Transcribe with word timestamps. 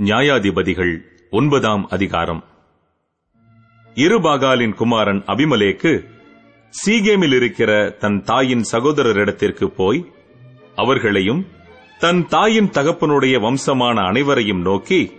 நியாயாதிபதிகள் 0.00 0.98
ஒன்பதாம் 1.30 1.86
அதிகாரம். 1.90 2.44
இருபாகாலின் 3.94 4.74
குமாரன் 4.74 5.22
அபிமலேக்கு 5.26 6.04
சீகேமில் 6.70 7.36
இருக்கிற 7.36 7.96
தன் 8.00 8.22
தாயின் 8.22 8.64
சகோதரரிடத்திற்கு 8.72 9.66
போய் 9.66 10.12
அவர்களையும் 10.74 11.46
தன் 11.98 12.26
தாயின் 12.26 12.70
தகப்பனுடைய 12.70 13.40
வம்சமான 13.40 14.06
அனைவரையும் 14.06 14.60
நோக்கி 14.60 15.10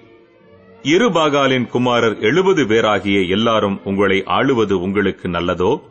இருபாகாலின் 0.83 1.67
குமாரர் 1.67 2.19
எழுபது 2.19 2.67
பேராகிய 2.67 3.21
எல்லாரும் 3.21 3.79
உங்களை 3.83 4.23
ஆளுவது 4.25 4.73
உங்களுக்கு 4.73 5.27
நல்லதோ? 5.27 5.81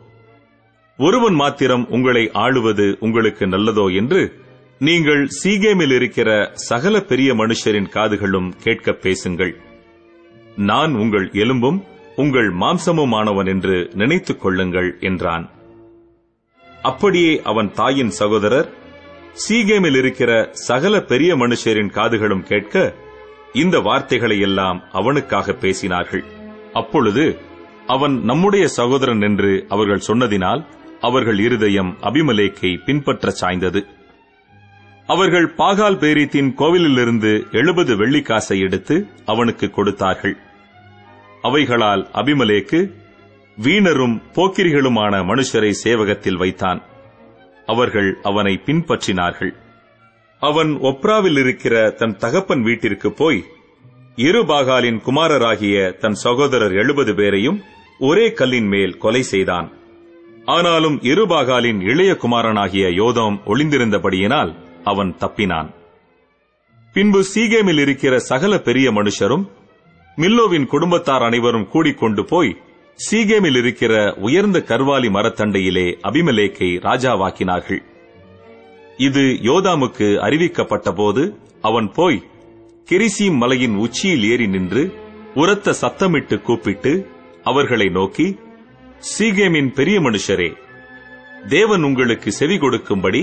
ஒருவன் 0.97 1.33
மாத்திரம் 1.33 1.89
உங்களை 1.89 2.29
ஆளுவது 2.33 2.97
உங்களுக்கு 2.99 3.47
நல்லதோ? 3.47 3.95
என்று 3.95 4.45
நீங்கள் 4.79 5.27
சீகேமில் 5.43 5.95
இருக்கிற 5.95 6.51
சகல 6.53 7.01
பெரிய 7.01 7.33
மனுஷரின் 7.33 7.89
காதுகளும் 7.89 8.51
கேட்க 8.63 8.93
பேசுங்கள். 8.93 9.59
நான் 10.55 10.95
உங்கள் 10.95 11.29
எலும்பும் 11.33 11.83
உங்கள் 12.15 12.53
மாம்சமுமானவன் 12.53 13.47
என்று 13.47 13.89
நினைத்துக் 13.93 14.41
கொள்ளுங்கள் 14.41 14.97
என்றான். 14.99 15.49
அப்படியே 16.81 17.41
அவன் 17.43 17.71
தாயின் 17.71 18.09
சகோதரர் 18.09 18.69
சீகேமில் 19.49 19.97
இருக்கிற 19.97 20.49
சகல 20.51 21.01
பெரிய 21.01 21.35
மனுஷரின் 21.35 21.91
காதுகளும் 21.91 22.43
கேட்க 22.43 22.95
இந்த 23.53 23.79
வார்த்தைகளை 23.79 24.39
எல்லாம் 24.39 24.83
அவனுக்காக 24.91 25.51
பேசினார்கள். 25.51 26.23
அப்பொழுது 26.73 27.39
அவன் 27.87 28.23
நம்முடைய 28.23 28.67
சகோதரன் 28.67 29.21
என்று 29.21 29.65
அவர்கள் 29.69 30.07
சொன்னதினால் 30.07 30.65
அவர்கள் 30.99 31.39
இருதயம் 31.39 31.97
அபிமலேக்கை 32.01 32.77
பின்பற்றச் 32.85 33.39
சாய்ந்தது. 33.43 33.85
அவர்கள் 35.07 35.53
பாகால் 35.57 35.97
பேரீத்தின் 35.97 36.53
கோவிலிலிருந்து 36.53 37.51
எழுபது 37.51 37.97
வெள்ளிக்காசை 37.97 38.59
எடுத்து 38.59 39.07
அவனுக்கு 39.25 39.69
கொடுத்தார்கள். 39.69 40.37
அவைகளால் 41.41 42.07
அபிமலேக்கு 42.13 42.91
வீணரும் 43.57 44.21
போக்கிரிகளுமான 44.35 45.21
மனுஷரை 45.23 45.69
சேவகத்தில் 45.69 46.37
வைத்தான். 46.37 46.81
அவர்கள் 47.65 48.17
அவனை 48.23 48.61
பின்பற்றினார்கள். 48.65 49.53
அவன் 50.39 50.77
ஒப்ராவில் 50.81 51.39
இருக்கிற 51.39 51.89
தன் 51.89 52.17
தகப்பன் 52.17 52.61
வீட்டிற்கு 52.61 53.13
போய் 53.13 53.43
இருபாகாலின் 54.15 55.01
குமாரராகிய 55.05 55.97
தன் 55.97 56.13
சகோதரர் 56.13 56.71
எழுபது 56.71 57.15
பேரையும் 57.15 57.61
ஒரே 57.99 58.31
கல்லின் 58.31 58.67
மேல் 58.67 58.97
கொலை 58.97 59.23
செய்தான். 59.23 59.71
ஆனாலும் 60.45 60.99
இருபாகாலின் 61.01 61.81
இளைய 61.81 62.15
குமாரனாகிய 62.15 62.89
யோதம் 62.89 63.41
ஒளிந்திருந்தபடியினால் 63.45 64.65
அவன் 64.91 65.11
தப்பினான். 65.21 65.69
பின்பு 66.95 67.19
சீகேமில் 67.33 67.81
இருக்கிற 67.83 68.13
சகல 68.29 68.53
பெரிய 68.67 68.87
மனுஷரும் 68.91 69.45
மில்லோவின் 70.17 70.67
குடும்பத்தார் 70.73 71.25
அனைவரும் 71.27 71.69
கூடிக்கொண்டு 71.73 72.21
போய் 72.25 72.51
சீகேமில் 72.99 73.57
இருக்கிற 73.61 73.93
உயர்ந்த 74.27 74.57
கர்வாலி 74.69 75.09
மரத்தண்டையிலே 75.15 75.87
அபிமலேக்கை 76.09 76.69
ராஜாவாக்கினார்கள். 76.87 77.81
இது 79.07 79.23
யோதாமுக்கு 79.49 80.07
அறிவிக்கப்பட்டபோது 80.27 81.23
அவன் 81.61 81.89
போய் 81.97 82.19
கிரிசீம் 82.89 83.37
மலையின் 83.41 83.75
உச்சியில் 83.85 84.25
ஏறி 84.31 84.47
நின்று 84.47 84.83
உரத்த 85.41 85.73
சத்தமிட்டு 85.81 86.37
கூப்பிட்டு 86.41 86.93
அவர்களை 87.43 87.87
நோக்கி 87.97 88.27
சீகேமின் 89.11 89.69
பெரிய 89.79 89.97
மனுஷரே 89.99 90.49
தேவன் 91.49 91.83
உங்களுக்கு 91.83 92.29
செவி 92.39 92.57
கொடுக்கும்படி 92.57 93.21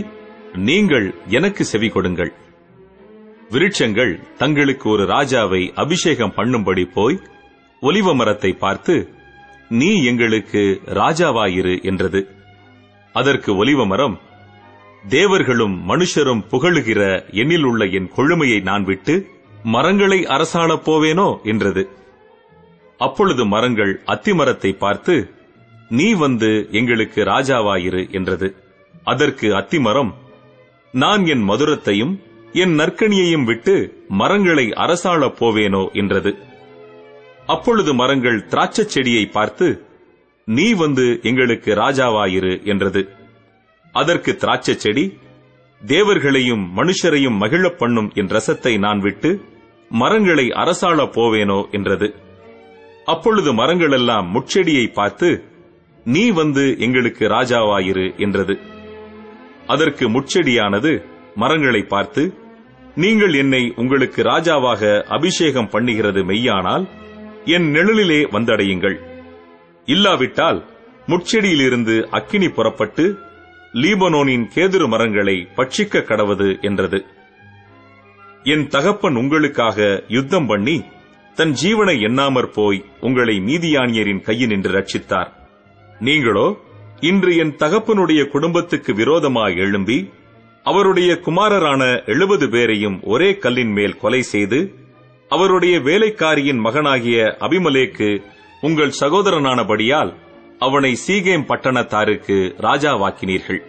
நீங்கள் 0.57 1.15
எனக்கு 1.29 1.65
செவி 1.65 1.89
கொடுங்கள். 1.89 2.33
விருட்சங்கள் 3.51 4.37
தங்களுக்கு 4.37 4.91
ஒரு 4.91 5.05
ராஜாவை 5.05 5.73
அபிஷேகம் 5.75 6.33
பண்ணும்படி 6.37 6.93
போய் 6.93 7.21
ஒலிவ 7.81 8.15
மரத்தை 8.15 8.53
பார்த்து 8.53 9.09
நீ 9.69 10.05
எங்களுக்கு 10.05 10.81
ராஜாவாயிரு 10.87 11.83
என்றது. 11.83 12.29
அதற்கு 13.13 13.65
ஒலிவ 13.65 13.87
மரம் 13.87 14.21
தேவர்களும் 15.09 15.89
மனுஷரும் 15.89 16.45
புகழுகிற 16.51 17.25
என்னில் 17.31 17.63
உள்ள 17.63 17.85
என் 17.85 18.11
கொழுமையை 18.17 18.63
நான் 18.63 18.85
விட்டு 18.85 19.27
மரங்களை 19.63 20.27
அரசாணப் 20.27 20.85
போவேனோ 20.85 21.43
என்றது. 21.43 21.89
அப்பொழுது 22.99 23.47
மரங்கள் 23.47 24.03
அத்திமரத்தை 24.07 24.73
பார்த்து 24.79 25.31
நீ 25.89 26.15
வந்து 26.15 26.69
எங்களுக்கு 26.71 27.23
ராஜாவாயிரு 27.23 28.11
என்றது. 28.11 28.57
அதற்கு 29.05 29.55
அத்திமரம் 29.55 30.15
நான் 30.95 31.27
என் 31.27 31.49
மதுரத்தையும் 31.49 32.19
என் 32.53 32.79
நற்கனியையும் 32.79 33.45
விட்டு 33.45 34.05
மரங்களை 34.09 34.65
அரசாளப் 34.65 35.37
போவேனோ 35.39 35.93
என்றது. 35.93 36.37
அப்பொழுது 37.47 37.95
மரங்கள் 37.95 38.39
திராட்சச் 38.39 38.93
செடியை 38.95 39.27
பார்த்து 39.27 39.85
நீ 40.45 40.73
வந்து 40.73 41.19
எங்களுக்கு 41.23 41.75
ராஜாவாயிரு 41.75 42.65
என்றது. 42.65 43.09
அதற்கு 43.93 44.33
திராட்சச் 44.33 44.83
செடி 44.85 45.19
தேவர்களையும் 45.87 46.77
மனுஷரையும் 46.77 47.37
மகிழப் 47.37 47.79
பண்ணும் 47.79 48.13
என் 48.15 48.27
ரசத்தை 48.27 48.79
நான் 48.79 48.99
விட்டு 48.99 49.45
மரங்களை 49.89 50.47
அரசாளப் 50.47 51.15
போவேனோ 51.15 51.71
என்றது. 51.71 52.15
அப்பொழுது 53.05 53.53
மரங்களெல்லாம் 53.53 54.31
முட்செடியை 54.31 54.93
பார்த்து 54.93 55.45
நீ 56.05 56.31
வந்து 56.31 56.77
எங்களுக்கு 56.79 57.29
ராஜாவாயிரு 57.29 58.17
என்றது. 58.17 58.73
அதற்கு 59.67 60.09
முட்செடியானது. 60.09 61.05
மரங்களை 61.35 61.83
பார்த்து 61.83 62.35
நீங்கள் 62.95 63.35
என்னை 63.35 63.73
உங்களுக்கு 63.77 64.23
ராஜாவாக 64.23 65.03
அபிஷேகம் 65.03 65.71
பண்ணுகிறது 65.73 66.25
மெய்யானால் 66.25 66.89
என் 67.45 67.71
நிழலிலே 67.71 68.21
வந்தடையுங்கள். 68.31 68.97
இல்லாவிட்டால் 69.85 70.65
முட்செடியிலிருந்து 71.07 72.03
அக்கினி 72.11 72.49
புறப்பட்டு 72.49 73.19
லீபனோனின் 73.73 74.47
கேதுரு 74.55 74.89
மரங்களை 74.89 75.49
பட்சிக்க 75.57 76.01
கடவது 76.01 76.61
என்றது. 76.61 77.05
என் 78.43 78.67
தகப்பன் 78.67 79.15
உங்களுக்காக 79.15 80.05
யுத்தம் 80.09 80.47
பண்ணி 80.47 80.85
தன் 81.35 81.55
ஜீவனை 81.63 82.01
எண்ணாமற் 82.01 82.53
போய் 82.53 82.85
உங்களை 83.01 83.39
மீதியானியரின் 83.39 84.21
கையில் 84.21 84.49
நின்று 84.49 84.73
ரட்சித்தார். 84.73 85.31
நீங்களோ 86.01 86.59
இன்று 87.09 87.37
என் 87.37 87.55
தகப்பனுடைய 87.59 88.21
குடும்பத்துக்கு 88.29 88.95
விரோதமாய் 88.95 89.57
எழும்பி 89.57 89.97
அவருடைய 90.67 91.11
குமாரரான 91.25 91.83
எழுபது 92.05 92.47
பேரையும் 92.49 92.97
ஒரே 93.03 93.31
கல்லின் 93.39 93.73
மேல் 93.73 93.97
கொலை 93.97 94.23
செய்து 94.23 94.59
அவருடைய 95.29 95.79
வேலைக்காரியின் 95.79 96.61
மகனாகிய 96.61 97.37
அபிமலேக்கு 97.41 98.09
உங்கள் 98.61 98.93
சகோதரனானபடியால் 99.01 100.13
அவனை 100.59 100.93
சீகேம் 101.07 101.47
பட்டணத்தாருக்கு 101.49 102.37
ராஜாவாக்கினீர்கள். 102.59 103.61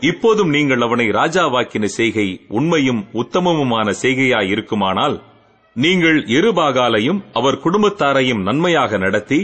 இப்போதும் 0.00 0.50
நீங்கள் 0.50 0.80
அவனை 0.80 1.06
ராஜாவாக்கின 1.10 1.84
செய்கை 1.84 2.28
உண்மையும் 2.48 3.02
உத்தமமுமான 3.12 3.94
செய்கையாயிருக்குமானால் 4.02 5.16
நீங்கள் 5.76 6.18
இருபாகாலையும் 6.36 7.20
அவர் 7.32 7.62
குடும்பத்தாரையும் 7.64 8.42
நன்மையாக 8.42 8.98
நடத்தி 8.98 9.40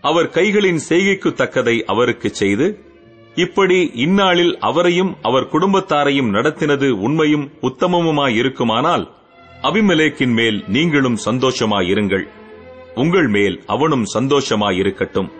அவர் 0.00 0.26
கைகளின் 0.26 0.80
செய்கைக்கு 0.88 1.28
தக்கதை 1.32 1.82
அவருக்கு 1.82 2.28
செய்து 2.28 2.86
இப்படி 3.34 3.90
இந்நாளில் 3.94 4.58
அவரையும் 4.58 5.16
அவர் 5.22 5.48
குடும்பத்தாரையும் 5.52 6.32
நடத்தினது 6.34 6.90
உண்மையும் 6.90 7.50
உத்தமமுமாயிருக்குமானால் 7.60 9.16
அபிமலேக்கின் 9.62 10.32
மேல் 10.32 10.64
நீங்களும் 10.68 11.18
சந்தோஷமாயிருங்கள். 11.24 12.28
உங்கள் 12.94 13.28
மேல் 13.28 13.62
அவனும் 13.66 14.04
சந்தோஷமாயிருக்கட்டும். 14.14 15.30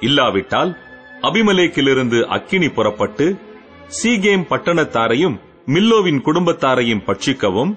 இல்லாவிட்டால் 0.00 0.78
அபிமலேக்கிலிருந்து 1.22 2.22
அக்கினி 2.22 2.68
புறப்பட்டு 2.68 3.36
சீகேம் 4.02 4.46
பட்டணத்தாரையும் 4.50 5.40
மில்லோவின் 5.66 6.20
குடும்பத்தாரையும் 6.20 7.04
பட்சிக்கவும் 7.06 7.76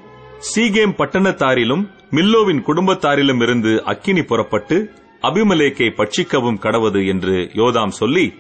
சீகேம் 0.56 0.96
பட்டணத்தாரிலும் 0.98 1.90
மில்லோவின் 2.12 2.62
குடும்பத்தாரிலும் 2.62 3.42
இருந்து 3.42 3.84
அக்கினி 3.84 4.24
புறப்பட்டு 4.24 4.92
அபிமலேக்கை 5.22 5.88
பட்சிக்கவும் 5.98 6.60
கடவது 6.60 7.08
என்று 7.08 7.38
யோதாம் 7.54 7.92
சொல்லி 7.92 8.34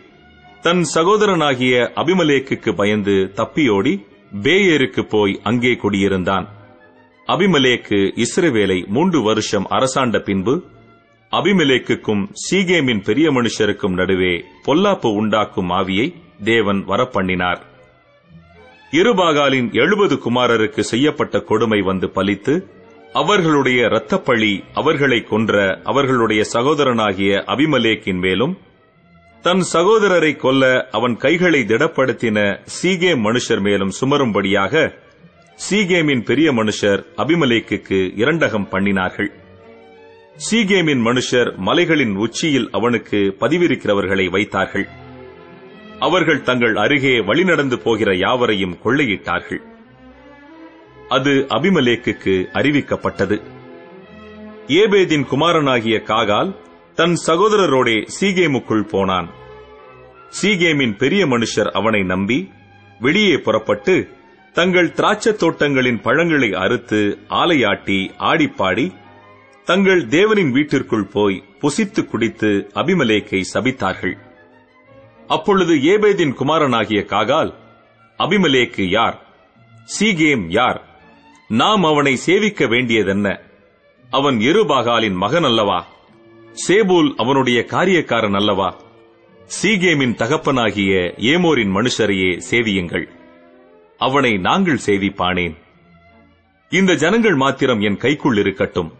தன் 0.61 0.83
சகோதரனாகிய 0.95 1.73
அபிமலேக்குக்கு 1.95 2.71
பயந்து 2.75 3.31
தப்பியோடி 3.35 3.93
பேயேருக்கு 4.43 5.01
போய் 5.01 5.39
அங்கே 5.43 5.75
குடியிருந்தான். 5.75 6.47
அபிமலேக்கு 7.27 8.25
இஸ்ரவேலை 8.25 8.87
மூன்று 8.87 9.21
வருஷம் 9.21 9.67
அரசாண்ட 9.69 10.19
பின்பு 10.19 10.63
அபிமலேக்குக்கும் 11.31 12.23
சீகேமின் 12.43 13.03
பெரிய 13.03 13.31
மனுஷருக்கும் 13.31 13.93
நடுவே 13.93 14.43
பொல்லாப்பு 14.65 15.09
உண்டாக்கும் 15.15 15.69
ஆவியை 15.69 16.13
தேவன் 16.43 16.85
வரப்பண்ணினார். 16.85 17.61
இருபாகாலின் 18.91 19.71
எழுபது 19.73 20.15
குமாரருக்கு 20.15 20.79
செய்யப்பட்ட 20.79 21.39
கொடுமை 21.39 21.81
வந்து 21.81 22.07
பலித்து 22.07 22.53
அவர்களுடைய 23.13 23.87
இரத்தப்பழி 23.87 24.63
அவர்களை 24.73 25.23
கொன்ற 25.23 25.81
அவர்களுடைய 25.83 26.41
சகோதரனாகிய 26.53 27.43
அபிமலேக்கின் 27.43 28.19
மேலும் 28.19 28.57
தன் 29.41 29.63
சகோதரரை 29.73 30.35
கொல்ல 30.35 30.87
அவன் 30.91 31.15
கைகளை 31.17 31.61
திடப்படுத்தின 31.61 32.59
சீகேம் 32.81 33.21
மனுஷர் 33.23 33.61
மேலும் 33.61 33.91
சுமரும்படியாக 34.01 34.93
சீகேமின் 35.69 36.23
பெரிய 36.23 36.51
மனுஷர் 36.51 37.03
அபிமலேக்குக்கு 37.17 37.99
இரண்டகம் 38.15 38.67
பண்ணினார்கள். 38.71 39.31
சீகேமின் 40.51 41.01
மனுஷர் 41.05 41.55
மலைகளின் 41.55 42.15
உச்சியில் 42.15 42.69
அவனுக்கு 42.71 43.35
பதிவிருக்கிறவர்களை 43.39 44.29
வைத்தார்கள். 44.29 44.87
அவர்கள் 45.99 46.41
தங்கள் 46.41 46.75
அருகே 46.75 47.19
வழிநடந்து 47.19 47.75
போகிற 47.75 48.15
யாவரையும் 48.15 48.77
கொள்ளையிட்டார்கள். 48.83 49.68
அது 51.09 51.29
அபிமலேக்குக்கு 51.29 52.47
அறிவிக்கப்பட்டது. 52.53 53.41
ஏபேதின் 54.67 55.25
குமாரனாகிய 55.25 56.01
காகால் 56.05 56.55
தன் 56.95 57.19
சகோதரரோடே 57.27 58.07
சீகேமுக்குள் 58.21 58.87
போனான். 58.87 59.29
சீகேமின் 60.41 60.97
பெரிய 60.97 61.25
மனுஷர் 61.25 61.71
அவனை 61.73 62.03
நம்பி 62.03 62.51
வெளியே 62.99 63.37
புறப்பட்டு 63.37 64.07
தங்கள் 64.53 64.89
திராட்சத் 64.89 65.35
தோட்டங்களின் 65.35 66.01
பழங்களை 66.01 66.53
அறுத்து 66.53 67.17
ஆலையாட்டி 67.29 68.09
ஆடிப்பாடி 68.19 68.93
தங்கள் 69.65 70.05
தேவனின் 70.05 70.51
வீட்டிற்குள் 70.51 71.05
போய் 71.05 71.43
புசித்து 71.61 72.05
குடித்து 72.05 72.71
அபிமலேக்கை 72.73 73.41
சபித்தார்கள். 73.53 74.17
அப்பொழுது 75.27 75.73
ஏபேதின் 75.73 76.33
குமாரனாகிய 76.33 77.01
காகால் 77.01 77.53
அபிமலேக்கு 78.17 78.89
யார்? 78.89 79.27
சீகேம் 79.99 80.45
யார்? 80.47 80.88
நாம் 81.49 81.83
அவனை 81.83 82.15
சேவிக்க 82.15 82.67
வேண்டியதென்ன? 82.67 83.39
அவன் 84.09 84.37
எருபாகாலின் 84.37 85.13
மகன் 85.13 85.43
அல்லவா? 85.43 85.85
சேபூல் 86.67 87.13
அவனுடைய 87.15 87.65
காரியக்காரன் 87.67 88.35
அல்லவா? 88.35 88.79
சீகேமின் 89.61 90.15
தகப்பனாகிய 90.15 91.13
ஏமோரின் 91.17 91.75
மனுஷரையே 91.75 92.41
சேவியுங்கள். 92.51 93.09
அவனை 93.97 94.37
நாங்கள் 94.37 94.79
சேவிப்பானேன். 94.85 95.57
இந்த 96.69 96.95
ஜனங்கள் 96.95 97.35
மாத்திரம் 97.35 97.79
என் 97.79 97.97
கைக்குள் 97.97 98.37
இருக்கட்டும். 98.37 98.93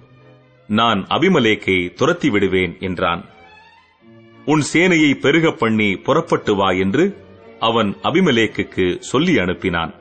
நான் 0.67 1.05
அபிமலேக்கை 1.07 1.93
துரத்தி 1.93 2.29
விடுவேன் 2.29 2.77
என்றான். 2.79 3.25
உன் 4.45 4.63
சேனையை 4.73 5.13
பெருகப் 5.13 5.59
பண்ணி 5.59 5.95
புறப்பட்டு 5.95 6.55
வா 6.55 6.69
என்று 6.69 7.17
அவன் 7.59 7.97
அபிமலேக்குக்கு 8.03 8.97
சொல்லி 8.97 9.35
அனுப்பினான். 9.35 9.98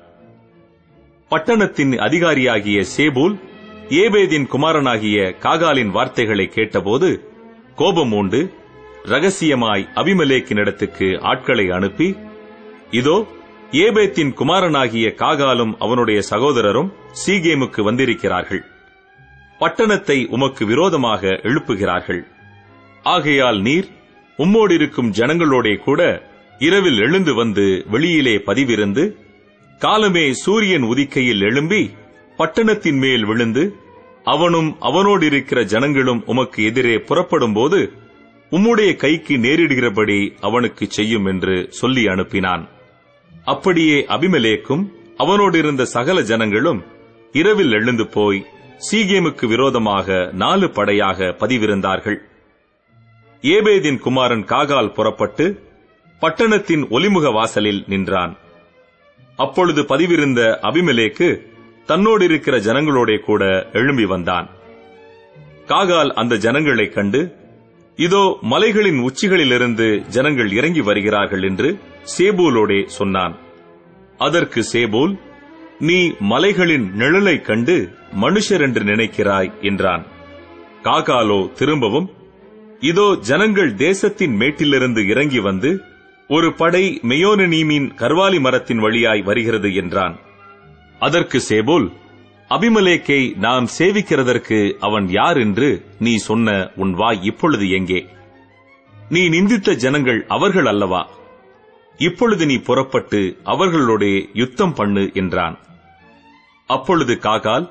பட்டணத்தின் 1.30 1.98
அதிகாரியாகிய 1.98 2.84
சேபூல் 2.96 3.34
ஏபேதின் 3.90 4.46
குமாரனாகிய 4.46 5.18
காகாலின் 5.38 5.90
வார்த்தைகளை 5.90 6.46
கேட்டபோது 6.46 7.08
கோபம் 7.74 8.12
உண்டு 8.12 8.40
ரகசியமாய் 9.02 9.88
அபிமலேக்கினிடத்துக்கு 9.94 11.18
ஆட்களை 11.22 11.70
அனுப்பி 11.70 12.16
இதோ 12.90 13.26
ஏபேத்தின் 13.72 14.32
குமாரனாகிய 14.32 15.14
காகாலும் 15.16 15.76
அவனுடைய 15.78 16.20
சகோதரரும் 16.30 16.90
சீகேமுக்கு 17.26 17.80
வந்திருக்கிறார்கள். 17.82 18.62
பட்டணத்தை 19.58 20.26
உமக்கு 20.26 20.66
விரோதமாக 20.66 21.26
எழுப்புகிறார்கள். 21.42 22.22
ஆகையால் 23.02 23.60
நீர் 23.60 23.88
உம்மோடிருக்கும் 24.38 25.14
ஜனங்களோடே 25.18 25.76
கூட 25.76 26.02
இரவில் 26.58 26.98
எழுந்து 26.98 27.34
வந்து 27.34 27.84
வெளியிலே 27.90 28.36
பதிவிருந்து 28.36 29.04
காலமே 29.78 30.32
சூரியன் 30.32 30.82
உதிக்கையில் 30.82 31.40
எழும்பி 31.40 31.90
பட்டணத்தின் 32.36 32.98
மேல் 32.98 33.24
விழுந்து 33.24 33.76
அவனும் 34.24 34.76
அவனோடிருக்கிற 34.80 35.64
ஜனங்களும் 35.64 36.22
உமக்கு 36.26 36.64
எதிரே 36.64 36.96
புறப்படும்போது 36.98 37.92
உம்முடைய 38.50 38.96
கைக்கு 38.96 39.36
நேரிடுகிறபடி 39.36 40.34
அவனுக்கு 40.40 40.86
செய்யும் 40.86 41.24
என்று 41.24 41.66
சொல்லி 41.70 42.04
அனுப்பினான். 42.06 42.64
அப்படியே 43.44 43.98
அபிமலேக்கும் 44.08 44.84
அவனோடிருந்த 45.18 45.82
சகல 45.82 46.22
ஜனங்களும் 46.22 46.84
இரவில் 47.32 47.72
எழுந்து 47.72 48.08
போய் 48.08 48.46
சீகேமுக்கு 48.90 49.46
விரோதமாக 49.46 50.30
நாலு 50.32 50.70
படையாக 50.70 51.36
பதிவிருந்தார்கள். 51.38 52.18
ஏபேதின் 53.42 53.98
குமாரன் 53.98 54.44
காகால் 54.44 54.92
புறப்பட்டு 54.92 55.62
பட்டணத்தின் 56.20 56.84
ஒலிமுக 56.84 57.32
வாசலில் 57.32 57.84
நின்றான். 57.86 58.36
அப்பொழுது 59.38 59.82
பதிவிருந்த 59.82 60.40
அபிமலேக்கு 60.62 61.28
தன்னோடு 61.86 62.24
இருக்கிற 62.24 62.58
ஜனங்களோடே 62.58 63.18
கூட 63.18 63.70
எழும்பி 63.72 64.04
வந்தான். 64.04 64.48
காகால் 65.66 66.08
அந்த 66.08 66.34
ஜனங்களைக் 66.34 66.92
கண்டு 66.92 67.34
இதோ 67.96 68.38
மலைகளின் 68.40 68.98
உச்சிகளிலிருந்து 68.98 70.06
ஜனங்கள் 70.06 70.52
இறங்கி 70.52 70.80
வருகிறார்கள் 70.80 71.42
என்று 71.42 71.78
சேபூலோடே 72.18 72.86
சொன்னான். 72.86 73.38
அதற்கு 74.18 74.64
சேபூல் 74.72 75.18
நீ 75.78 76.14
மலைகளின் 76.18 76.90
நிழலைக் 76.92 77.44
கண்டு 77.44 77.88
மனுஷர் 78.20 78.60
என்று 78.60 78.82
நினைக்கிறாய் 78.82 79.60
என்றான். 79.60 80.06
காகாலோ 80.82 81.52
திரும்பவும் 81.52 82.10
இதோ 82.80 83.16
ஜனங்கள் 83.20 83.74
தேசத்தின் 83.74 84.36
மேட்டிலிருந்து 84.36 85.06
இறங்கி 85.08 85.38
வந்து 85.38 85.80
ஒரு 86.28 86.54
படை 86.54 87.00
மெயோனீமின் 87.02 87.92
கர்வாலி 87.96 88.40
மரத்தின் 88.40 88.78
வழியாய் 88.78 89.22
வருகிறது 89.22 89.74
என்றான். 89.74 90.18
அதற்கு 90.98 91.40
சேபோல் 91.40 91.92
அபிமலேக்கை 92.48 93.36
நாம் 93.36 93.66
சேவிக்கிறதற்கு 93.78 94.72
அவன் 94.78 95.08
யார் 95.08 95.36
என்று 95.36 95.84
நீ 95.98 96.16
சொன்ன 96.16 96.70
உன் 96.76 96.92
வாய் 96.92 97.22
இப்பொழுது 97.22 97.70
எங்கே? 97.70 98.06
நீ 99.08 99.28
நிந்தித்த 99.28 99.74
ஜனங்கள் 99.74 100.24
அவர்கள் 100.28 100.66
அல்லவா? 100.66 101.08
இப்பொழுது 101.96 102.46
நீ 102.46 102.58
புறப்பட்டு 102.58 103.36
அவர்களோடே 103.44 104.28
யுத்தம் 104.32 104.74
பண்ணு 104.74 105.10
என்றான். 105.14 105.58
அப்பொழுது 106.66 107.14
காகால் 107.14 107.70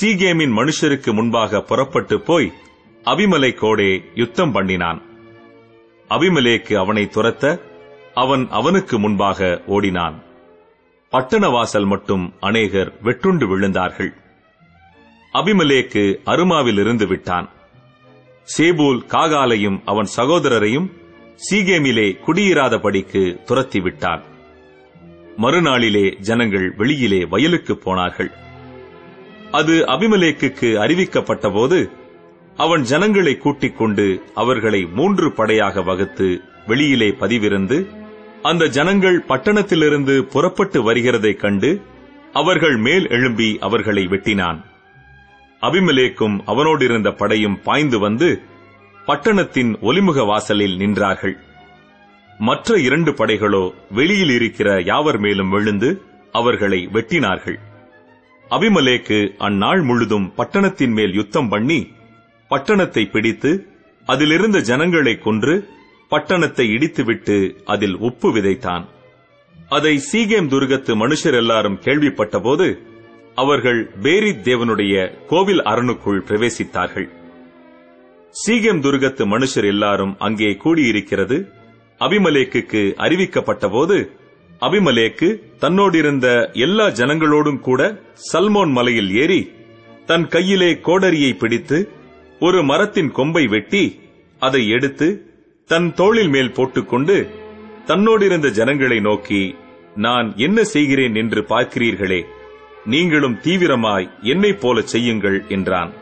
சீகேமின் 0.00 0.56
மனுஷருக்கு 0.56 1.12
முன்பாக 1.12 1.60
புறப்பட்டு 1.60 2.20
போய் 2.20 2.52
அபிமலைக்கோடே 3.04 4.04
யுத்தம் 4.14 4.52
பண்ணினான். 4.52 5.02
அபிமலேக்கு 6.08 6.74
அவனை 6.74 7.04
துரத்த 7.04 7.72
அவன் 8.14 8.46
அவனுக்கு 8.50 8.98
முன்பாக 8.98 9.62
ஓடினான். 9.66 10.22
பட்டணவாசல் 11.12 11.86
மட்டும் 11.86 12.34
அநேகர் 12.40 12.92
வெட்டுண்டு 13.02 13.46
விழுந்தார்கள். 13.46 14.12
அபிமலேக்கு 15.32 16.16
அருமாவில் 16.24 16.78
இருந்து 16.78 17.06
விட்டான். 17.06 17.50
சேபூல் 18.58 19.00
காகாலையும் 19.08 19.80
அவன் 19.84 20.06
சகோதரரையும் 20.16 20.92
சீகேமிலே 21.36 22.18
குடியிராதபடிக்கு 22.26 23.42
துரத்தி 23.42 23.80
விட்டான். 23.80 24.22
மறுநாளிலே 25.36 26.18
ஜனங்கள் 26.18 26.74
வெளியிலே 26.76 27.24
வயலுக்கு 27.24 27.78
போனார்கள். 27.78 28.30
அது 29.50 29.72
அபிமலேக்குக்கு 29.72 30.70
அறிவிக்கப்பட்டபோது 30.84 31.90
அவன் 32.56 32.82
ஜனங்களை 32.82 33.36
கூட்டிக் 33.36 33.76
கொண்டு 33.76 34.22
அவர்களை 34.34 34.86
மூன்று 34.86 35.32
படையாக 35.32 35.82
வகுத்து 35.82 36.40
வெளியிலே 36.66 37.08
பதிவிருந்து 37.08 38.02
அந்த 38.44 38.64
ஜனங்கள் 38.66 39.18
பட்டணத்திலிருந்து 39.28 40.14
புறப்பட்டு 40.22 40.78
வருகிறதைக் 40.86 41.36
கண்டு 41.36 41.70
அவர்கள் 42.32 42.76
மேல் 42.76 43.06
எழும்பி 43.08 43.56
அவர்களை 43.60 44.06
வெட்டினான். 44.06 44.58
அபிமலேக்கும் 45.62 46.36
அவனோடிருந்த 46.46 47.10
படையும் 47.16 47.60
பாய்ந்து 47.62 47.98
வந்து 47.98 48.28
பட்டணத்தின் 49.06 49.70
ஒலிமுக 49.82 50.26
வாசலில் 50.26 50.76
நின்றார்கள். 50.78 51.36
மற்ற 52.38 52.76
இரண்டு 52.78 53.10
படைகளோ 53.10 53.74
வெளியில் 53.90 54.30
இருக்கிற 54.30 54.80
யாவர் 54.80 55.18
மேலும் 55.18 55.50
விழுந்து 55.50 56.02
அவர்களை 56.32 56.88
வெட்டினார்கள். 56.92 57.58
அபிமலேக்கு 58.50 59.36
அந்நாள் 59.38 59.82
முழுதும் 59.82 60.34
பட்டணத்தின் 60.34 60.92
மேல் 60.92 61.12
யுத்தம் 61.12 61.48
பண்ணி 61.48 61.80
பட்டணத்தை 62.50 63.04
பிடித்து 63.10 63.52
அதிலிருந்த 64.06 64.60
ஜனங்களை 64.60 65.18
கொன்று 65.18 65.68
பட்டணத்தை 66.08 66.68
இடித்துவிட்டு 66.68 67.36
அதில் 67.64 67.96
உப்பு 67.98 68.28
விதைத்தான். 68.32 68.84
அதை 69.68 70.00
சீகேம் 70.12 70.48
துர்கத்து 70.48 70.92
மனுஷர் 70.94 71.36
எல்லாரும் 71.36 71.78
கேள்விப்பட்டபோது 71.84 72.66
அவர்கள் 73.34 73.90
பேரித் 74.02 74.44
தேவனுடைய 74.44 74.94
கோவில் 75.26 75.62
அரணுக்குள் 75.62 76.24
பிரவேசித்தார்கள். 76.28 77.08
சீகேம் 78.34 78.80
துர்கத்து 78.80 79.24
மனுஷர் 79.26 79.64
எல்லாரும் 79.64 80.14
அங்கே 80.18 80.50
கூடியிருக்கிறது 80.64 81.36
அபிமலேக்குக்கு 82.00 82.82
அறிவிக்கப்பட்டபோது 82.98 83.96
அபிமலேக்கு 84.62 85.28
தன்னோடிருந்த 85.60 86.50
எல்லா 86.52 86.86
ஜனங்களோடும் 86.88 87.60
கூட 87.60 87.80
சல்மோன் 88.32 88.72
மலையில் 88.72 89.10
ஏறி 89.14 89.50
தன் 90.06 90.26
கையிலே 90.28 90.70
கோடரியை 90.72 91.32
பிடித்து 91.36 91.78
ஒரு 92.40 92.62
மரத்தின் 92.62 93.12
கொம்பை 93.12 93.46
வெட்டி 93.46 93.84
அதை 94.38 94.68
எடுத்து 94.68 95.08
தன் 95.66 95.94
தோளில் 95.94 96.28
மேல் 96.28 96.52
போட்டுக்கொண்டு 96.52 97.30
தன்னோடிருந்த 97.86 98.50
ஜனங்களை 98.50 99.00
நோக்கி 99.00 99.54
நான் 99.94 100.32
என்ன 100.36 100.64
செய்கிறேன் 100.64 101.14
என்று 101.14 101.40
பார்க்கிறீர்களே 101.42 102.24
நீங்களும் 102.84 103.34
தீவிரமாய் 103.34 104.08
என்னைப் 104.20 104.60
போல 104.60 104.80
செய்யுங்கள் 104.80 105.44
என்றான். 105.48 105.92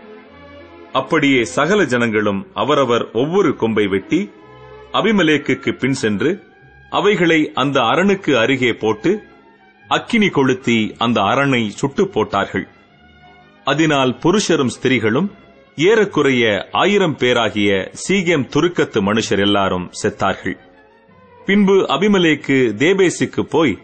அப்படியே 0.93 1.45
சகல 1.45 1.85
ஜனங்களும் 1.85 2.47
அவரவர் 2.55 3.11
ஒவ்வொரு 3.11 3.57
கொம்பை 3.57 3.87
வெட்டி 3.87 4.31
அபிமலேக்கு 4.93 5.79
பின் 5.79 5.93
சென்று 5.93 6.43
அவைகளை 6.91 7.51
அந்த 7.55 7.81
அரணுக்கு 7.81 8.35
அருகே 8.35 8.73
போட்டு 8.73 9.23
அக்கினி 9.89 10.29
கொளுத்தி 10.29 10.95
அந்த 10.99 11.21
அரணை 11.21 11.69
சுட்டுப் 11.69 12.13
போட்டார்கள். 12.13 12.69
அதனால் 13.65 14.17
புருஷரும் 14.23 14.75
ஸ்திரீகளும் 14.79 15.31
ஏறக்குறைய 15.77 16.69
ஆயிரம் 16.73 17.17
பேராகிய 17.17 17.93
சீகேம் 17.93 18.45
துருக்கத்து 18.47 19.01
மனுஷர் 19.01 19.39
எல்லாரும் 19.39 19.91
செத்தார்கள். 20.03 20.57
பின்பு 21.47 21.73
அபிமலேக்கு 21.73 22.75
தேபேசிக்கு 22.75 23.43
போய் 23.43 23.79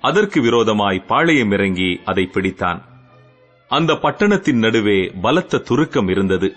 அதற்கு 0.00 0.40
விரோதமாய் 0.40 1.04
பாளையம் 1.06 1.50
இறங்கி 1.50 2.00
அதை 2.04 2.30
பிடித்தான். 2.32 2.80
அந்த 3.68 3.94
பட்டணத்தின் 3.94 4.58
நடுவே 4.58 5.12
பலத்த 5.22 5.58
துருக்கம் 5.58 6.10
இருந்தது. 6.10 6.54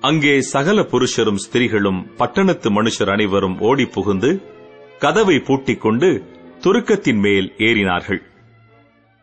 அங்கே 0.00 0.40
சகல 0.40 0.80
புருஷரும் 0.80 1.42
ஸ்திரீகளும் 1.46 2.14
பட்டணத்து 2.16 2.70
மனுஷர் 2.70 3.10
அனைவரும் 3.10 3.60
ஓடி 3.60 3.86
புகுந்து 3.86 4.42
கதவை 4.98 5.38
பூட்டிக் 5.38 5.80
கொண்டு 5.80 6.24
துருக்கத்தின் 6.60 7.20
மேல் 7.20 7.54
ஏறினார்கள். 7.58 8.22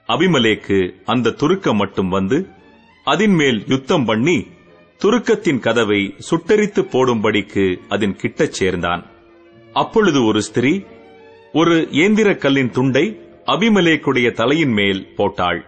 அபிமலேக்கு 0.07 0.95
அந்த 1.05 1.29
துருக்கம் 1.29 1.75
மட்டும் 1.75 2.09
வந்து 2.09 2.47
அதின் 3.05 3.35
மேல் 3.35 3.63
யுத்தம் 3.67 4.05
பண்ணி 4.05 4.47
துருக்கத்தின் 5.03 5.60
கதவை 5.60 6.15
சுட்டரித்து 6.29 6.81
போடும்படிக்கு 6.81 7.77
அதன் 7.89 8.15
கிட்டச் 8.22 8.57
சேர்ந்தான். 8.60 9.05
அப்பொழுது 9.74 10.25
ஒரு 10.25 10.41
ஸ்திரீ 10.41 10.81
ஒரு 11.53 11.88
ஏந்திர 11.91 12.36
கல்லின் 12.36 12.69
துண்டை 12.69 13.19
அபிமலேக்குடைய 13.45 14.31
தலையின் 14.31 14.72
மேல் 14.72 15.15
போட்டாள். 15.15 15.65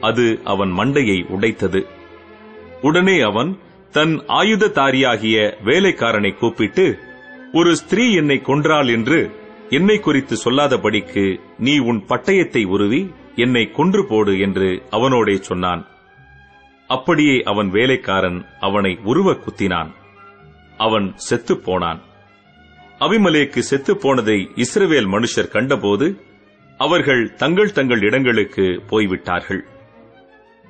அது 0.00 0.40
அவன் 0.44 0.72
மண்டையை 0.72 1.26
உடைத்தது. 1.28 1.86
உடனே 2.82 3.20
அவன் 3.20 3.58
தன் 3.90 4.18
ஆயுததாரியாகிய 4.18 5.54
வேலைக்காரனை 5.64 6.34
கூப்பிட்டு 6.34 6.98
ஒரு 7.52 7.76
ஸ்திரீ 7.76 8.12
என்னை 8.12 8.40
கொன்றாள் 8.44 8.90
என்று 8.92 9.30
என்னை 9.70 10.00
குறித்து 10.00 10.36
சொல்லாதபடிக்கு 10.44 11.40
நீ 11.58 11.78
உன் 11.78 12.04
பட்டயத்தை 12.08 12.64
உருவி 12.64 13.10
என்னை 13.34 13.70
கொன்று 13.70 14.06
போடு 14.06 14.38
என்று 14.38 14.82
அவனோடே 14.90 15.36
சொன்னான். 15.36 15.86
அப்படியே 16.88 17.42
அவன் 17.42 17.68
வேலைக்காரன் 17.70 18.44
அவனை 18.60 18.98
உருவ 19.04 19.32
குத்தினான். 19.32 19.94
அவன் 20.76 21.12
செத்துப் 21.16 21.64
போனான். 21.64 22.02
அபிமலேக்கு 22.98 23.58
செத்துப் 23.58 24.00
போனதை 24.00 24.50
இஸ்ரவேல் 24.54 25.08
மனுஷர் 25.08 25.48
கண்டபோது 25.48 26.20
அவர்கள் 26.78 27.34
தங்கள் 27.34 27.72
தங்கள் 27.72 28.02
இடங்களுக்கு 28.02 28.82
போய்விட்டார்கள். 28.88 29.64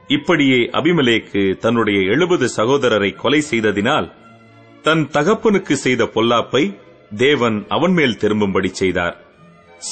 இப்படியே 0.06 0.56
அபிமலேக்கு 0.56 1.56
தன்னுடைய 1.56 2.00
எழுபது 2.00 2.48
சகோதரரை 2.56 3.14
கொலை 3.14 3.42
செய்ததினால் 3.50 4.12
தன் 4.82 5.08
தகப்பனுக்கு 5.08 5.72
செய்த 5.72 6.04
பொல்லாப்பை 6.04 6.78
தேவன் 7.16 7.64
அவன் 7.68 7.92
மேல் 7.92 8.16
திரும்பும்படி 8.16 8.68
செய்தார். 8.68 9.16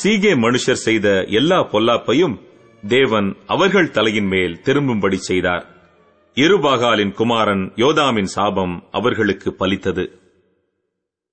சீகே 0.02 0.34
மனுஷர் 0.34 0.72
செய்த 0.72 1.24
எல்லா 1.24 1.70
பொல்லாப்பையும் 1.70 2.40
தேவன் 2.86 3.36
அவர்கள் 3.46 3.90
தலையின் 3.90 4.26
மேல் 4.26 4.60
திரும்பும்படி 4.60 5.16
செய்தார். 5.16 5.74
இருபாகாலின் 6.36 7.12
குமாரன் 7.12 7.72
யோதாமின் 7.76 8.24
சாபம் 8.24 8.84
அவர்களுக்கு 8.90 9.54
பலித்தது. 9.54 10.25